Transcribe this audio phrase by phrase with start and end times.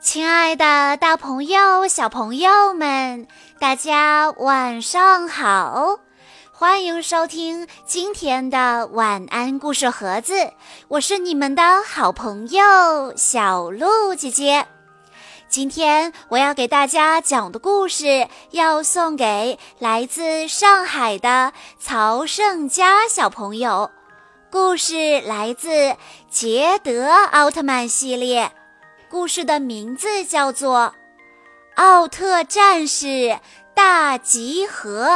[0.00, 6.00] 亲爱的，大朋友、小朋友们，大家晚上好！
[6.50, 10.52] 欢迎收听今天的晚安故事盒子，
[10.88, 14.66] 我是你们的好朋友小鹿姐姐。
[15.50, 23.90] 今天我要给大家讲的故事，要送给来自上海的曹胜佳小朋友。
[24.50, 25.94] 故事来自
[26.30, 28.50] 捷德奥特曼系列。
[29.10, 30.94] 故事的名字叫做
[31.82, 33.40] 《奥特战士
[33.74, 35.06] 大集合》。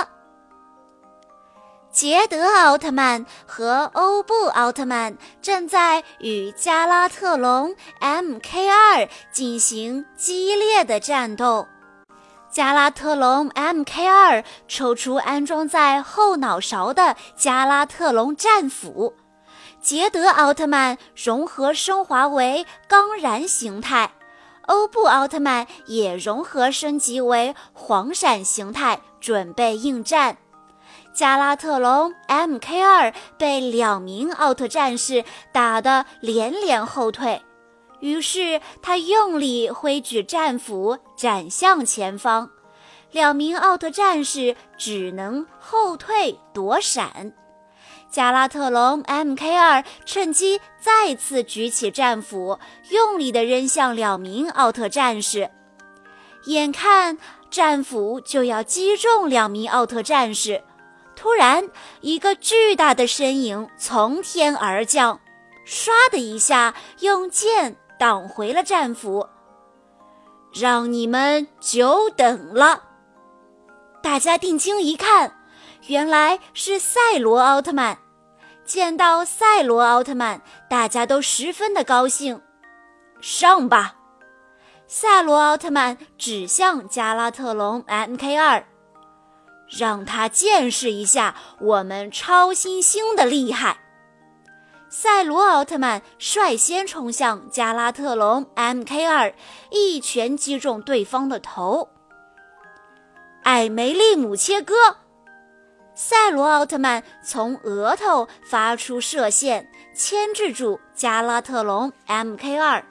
[1.92, 11.68] 捷德奥特曼和欧布奥特曼正在与加拉特隆 MK2 进行激烈的战斗。
[12.50, 19.14] 加拉特隆 MK2 抽出安装在后脑勺的加拉特隆战斧。
[19.84, 24.12] 捷德奥特曼融合升华为钢燃形态，
[24.62, 30.38] 欧布奥特曼也融合升级为黄闪形态，准备应战。
[31.12, 35.22] 加拉特隆 MK2 被两名奥特战士
[35.52, 37.42] 打得连连后退，
[38.00, 42.48] 于是他用力挥举战斧斩向前方，
[43.12, 47.34] 两名奥特战士只能后退躲闪。
[48.14, 55.50] 加拉特隆 MK2 趁机再次举起战斧，用力地扔向两名奥特战士。
[56.44, 57.18] 眼看
[57.50, 60.62] 战斧就要击中两名奥特战士，
[61.16, 61.68] 突然，
[62.02, 65.18] 一个巨大的身影从天而降，
[65.66, 69.26] 唰的一下用剑挡回了战斧。
[70.54, 72.80] 让你们久等了！
[74.00, 75.36] 大家定睛一看，
[75.88, 78.03] 原来是赛罗奥特曼。
[78.64, 82.40] 见到赛罗奥特曼，大家都十分的高兴。
[83.20, 83.96] 上吧！
[84.86, 88.64] 赛罗奥特曼指向加拉特隆 MK2，
[89.68, 93.78] 让他见识一下我们超新星的厉害。
[94.88, 99.34] 赛罗奥特曼率先冲向加拉特隆 MK2，
[99.70, 101.88] 一拳击中对方的头。
[103.42, 104.98] 艾梅利姆切割。
[105.94, 112.82] 赛罗奥特曼从额头发出射线，牵制住加拉特隆 MK2。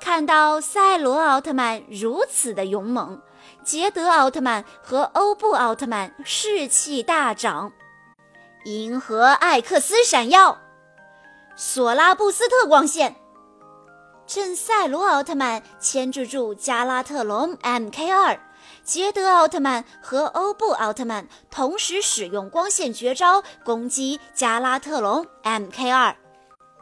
[0.00, 3.20] 看到赛罗奥特曼如此的勇猛，
[3.62, 7.72] 捷德奥特曼和欧布奥特曼士气大涨。
[8.64, 10.58] 银河艾克斯闪耀，
[11.54, 13.14] 索拉布斯特光线。
[14.36, 18.38] 趁赛罗奥特曼牵制住加拉特隆 MK2。
[18.84, 26.16] 捷德奥特曼和欧布奥特曼同时使用光线绝招攻击加拉特隆 MK2，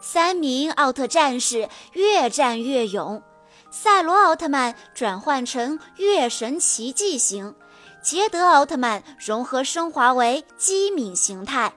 [0.00, 3.22] 三名奥特战士越战越勇。
[3.70, 7.54] 赛罗奥特曼转换成月神奇迹型，
[8.02, 11.72] 捷德奥特曼融合升华为机敏形态，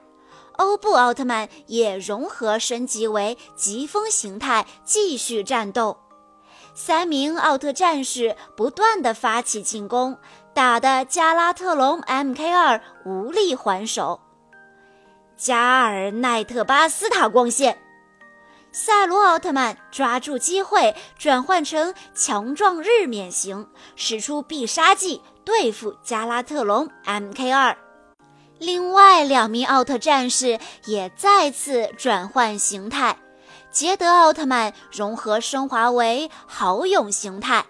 [0.58, 5.96] 欧布奥特曼也融合升级为疾风形态，继续战斗。
[6.74, 10.18] 三名奥特战士不断地发起进攻，
[10.54, 14.20] 打得加拉特隆 MK2 无力还手。
[15.36, 17.78] 加尔奈特巴斯塔光线，
[18.72, 27.76] 赛罗奥特曼抓住机会转换成强壮日冕型，使出必杀技对付加拉特隆 MK2。
[28.58, 33.16] 另外两名奥特战士也再次转换形态。
[33.70, 37.66] 捷德奥特曼融合升华为豪勇形态，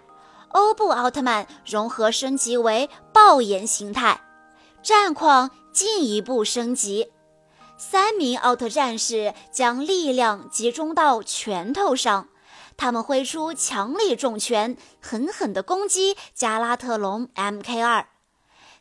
[0.49, 4.21] 欧布奥特曼融合升级为爆炎形态，
[4.81, 7.11] 战况进一步升级。
[7.77, 12.29] 三名奥特战士将力量集中到拳头上，
[12.75, 18.05] 他们挥出强力重拳，狠狠地攻击加拉特隆 MK2。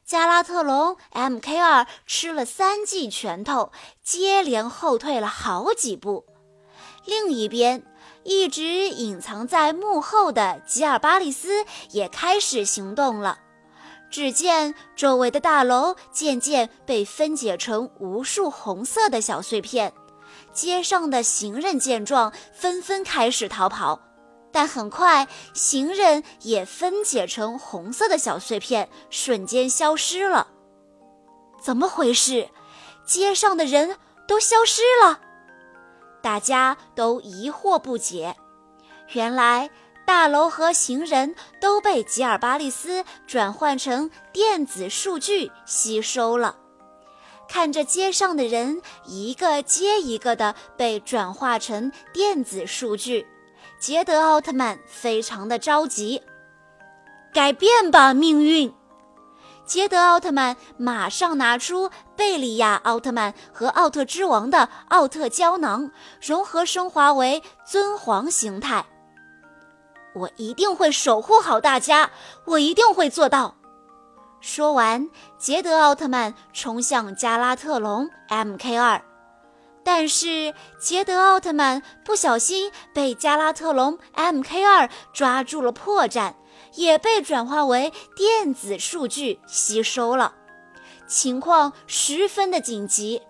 [0.08, 6.24] 加拉特隆 MK2 吃了三记拳头，接连后退了好几步。
[7.05, 7.84] 另一边，
[8.25, 13.38] 一直隐藏在幕后的吉尔巴利斯也开始行动了。
[14.10, 19.93] 只见周围的大楼渐渐被分解成无数红色的小碎片，
[20.55, 24.00] 街上的行人见状纷纷开始逃跑，
[24.58, 30.49] 但很快行人也分解成红色的小碎片，瞬间消失了。
[31.62, 32.49] 怎么回事？
[33.06, 33.96] 街上的人
[34.26, 35.20] 都消失了？
[36.20, 38.34] 大家都疑惑不解，
[39.12, 39.70] 原来
[40.05, 46.56] 大楼和行人都被吉尔巴利斯转换成电子数据吸收了。
[47.49, 53.25] 看着街上的人一个接一个的被转化成电子数据，
[53.78, 56.22] 捷德奥特曼非常的着急。
[57.32, 58.75] 改变吧，命运！
[59.64, 65.90] 捷德奥特曼马上拿出贝利亚奥特曼和奥特之王的奥特胶囊，
[66.20, 68.86] 融合升华为尊皇形态。
[70.14, 72.10] 我一定会守护好大家，
[72.46, 73.54] 我一定会做到。
[74.40, 79.02] 说完，杰德奥特曼冲向加拉特隆 MK2，
[79.90, 86.35] 但是杰德奥特曼不小心被加拉特隆 MK2 抓住了破绽。
[86.75, 90.35] 也被转化为电子数据吸收了，
[91.06, 93.23] 情况十分的紧急，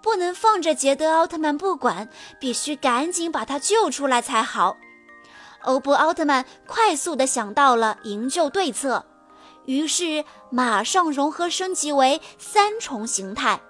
[0.00, 4.76] 不能放着杰德奥特曼不管，必须赶紧把他救出来才好。
[5.62, 9.04] 欧布奥特曼快速的想到了营救对策，
[9.64, 13.60] 于是马上融合升级为三重形态。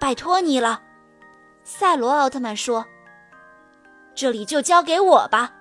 [0.00, 0.82] 拜托你了，
[1.64, 2.84] 赛罗奥特曼说
[4.14, 5.52] ：“这里就交给我吧。”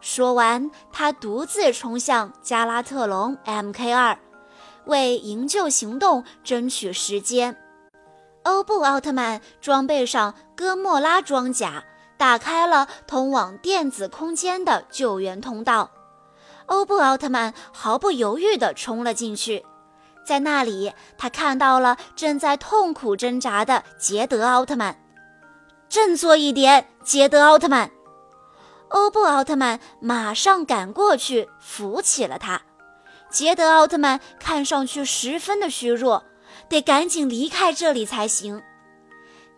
[0.00, 4.16] 说完，他独自冲向加拉特隆 MK2，
[4.86, 7.56] 为营救行动争取时间。
[8.44, 11.84] 欧布奥特曼装备上哥莫拉装甲，
[12.16, 15.90] 打开了通往电子空间的救援通道。
[16.66, 19.66] 欧布奥特曼毫不犹豫地冲了进去，
[20.24, 24.96] 在那里，他看到了正在痛苦挣扎的捷德奥特曼。
[25.88, 27.90] 振作一点，捷德奥特曼！
[28.88, 32.60] 欧布奥特曼马上赶过去扶起了他。
[33.30, 36.24] 捷德奥特曼看上去十分的虚弱，
[36.68, 38.62] 得赶紧离开这里才行。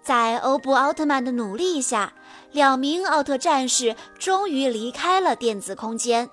[0.02, 2.12] 在欧布奥特曼的努力下，
[2.52, 6.30] 两名奥特战士终于离开了电子空间，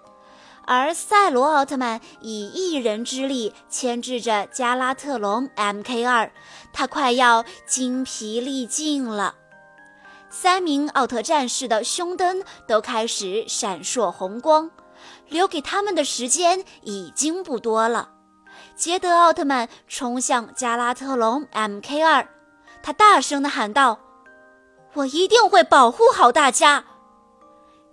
[0.66, 6.30] 而赛罗奥特曼以一人之力牵制着加拉特隆 MK2，
[6.72, 9.36] 他快要精疲力尽了。
[10.30, 14.70] 三名奥特战士的胸灯都开始闪烁红光，
[15.30, 18.10] 留给他们的时间已经不多了。
[18.76, 22.28] 捷德奥特曼冲向加拉特隆 MK2，
[22.84, 24.00] 他大声地喊道
[24.94, 26.84] ：“我一定会保护好大家！”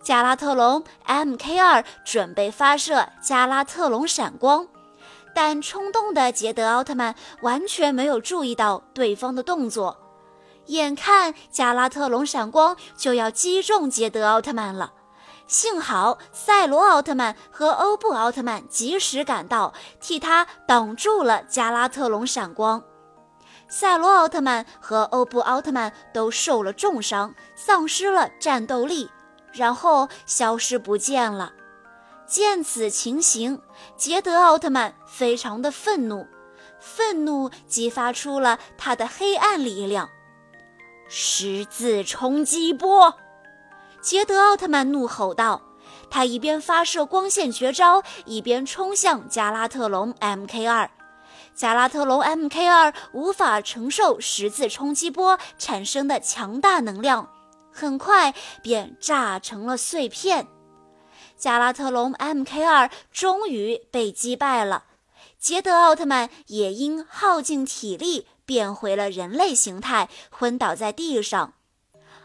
[0.03, 4.67] 加拉特隆 MK2 准备发射加拉特隆闪光，
[5.35, 9.97] 但冲动的杰德奥特曼完全没有注意到对方的动作。
[10.67, 14.93] 眼看加拉特隆闪光就要击中捷德奥特曼了，
[15.47, 22.83] 幸好赛罗奥特曼和欧布奥特曼及时赶到，替他挡住了加拉特隆闪光。
[23.69, 29.11] 赛罗奥特曼和欧布奥特曼都受了重伤，丧失了战斗力，
[29.53, 31.53] 然后消失不见了。
[32.27, 33.61] 见此情形，
[33.97, 36.27] 捷德奥特曼非常的愤怒，
[36.81, 40.09] 愤怒激发出了他的黑暗力量。
[41.17, 43.15] 十字冲击波！
[44.03, 45.63] 杰德奥特曼怒吼道。
[46.11, 50.89] 他一边发射光线绝招，一边冲向加拉特隆 MK2。
[51.55, 57.31] 加拉特隆 MK2 无法承受十字冲击波产生的强大能量，
[57.73, 60.49] 很快便炸成了碎片。
[61.37, 64.87] 加拉特隆 MK2 终于被击败了。
[65.39, 68.27] 杰德奥特曼也因耗尽体力。
[68.47, 71.55] 变回了人类形态，昏倒在地上。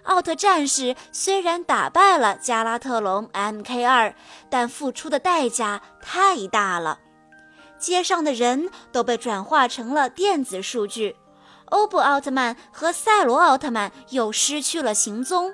[0.03, 4.13] 奥特战士虽然打败了加拉特隆 MK2，
[4.49, 6.99] 但付出的代价太大了。
[7.77, 11.15] 街上的人都被转化成了电子数据，
[11.65, 15.53] 欧布奥特曼和赛罗奥特曼又失去了行踪，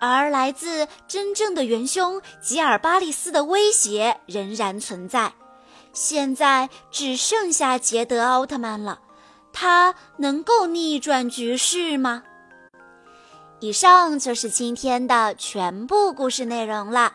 [0.00, 5.32] 而来自真正的元凶吉尔巴利斯的威胁仍然存在。
[5.92, 9.00] 现在只剩下杰德奥特曼了。
[9.52, 12.22] 他能够逆转局势吗？
[13.60, 17.12] 以上就是今天的全部故事内容了。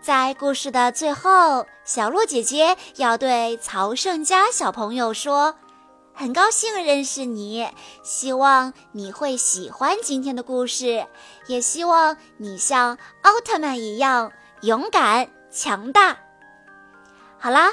[0.00, 5.56] 在故事的最后，小鹿姐姐要对曹胜佳小朋友说
[6.14, 7.68] ：“很高兴认识你，
[8.02, 11.06] 希望你会喜欢今天的故事，
[11.48, 14.32] 也希望你像奥特曼一样
[14.62, 16.16] 勇敢强大。”
[17.38, 17.72] 好啦。